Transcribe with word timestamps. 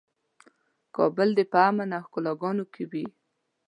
کابل 0.95 1.29
دې 1.37 1.43
په 1.51 1.57
امن 1.69 1.89
او 1.97 2.01
ښکلاګانو 2.05 2.63
کې 2.73 2.83
وي. 2.91 3.05